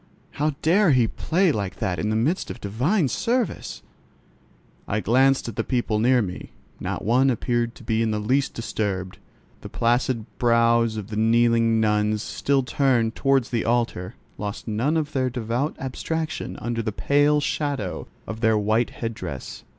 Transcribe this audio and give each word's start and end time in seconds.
How 0.31 0.55
dare 0.63 0.93
he 0.93 1.07
play 1.07 1.51
like 1.51 1.75
that 1.75 1.99
in 1.99 2.09
the 2.09 2.15
midst 2.15 2.49
of 2.49 2.59
divine 2.59 3.07
service? 3.07 3.83
I 4.87 4.99
glanced 4.99 5.47
at 5.47 5.57
the 5.57 5.63
people 5.63 5.99
near 5.99 6.23
me: 6.23 6.53
not 6.79 7.05
one 7.05 7.29
appeared 7.29 7.75
to 7.75 7.83
be 7.83 8.01
in 8.01 8.09
the 8.09 8.17
least 8.17 8.55
disturbed. 8.55 9.19
The 9.61 9.69
placid 9.69 10.25
brows 10.39 10.97
of 10.97 11.09
the 11.09 11.17
kneeling 11.17 11.79
nuns, 11.79 12.23
still 12.23 12.63
turned 12.63 13.13
towards 13.15 13.51
the 13.51 13.63
altar, 13.63 14.15
lost 14.39 14.67
none 14.67 14.97
of 14.97 15.11
their 15.11 15.29
devout 15.29 15.75
abstraction 15.79 16.57
under 16.59 16.81
the 16.81 16.91
pale 16.91 17.39
shadow 17.39 18.07
of 18.25 18.39
their 18.41 18.57
white 18.57 18.89
head 18.89 19.13
dress. 19.13 19.63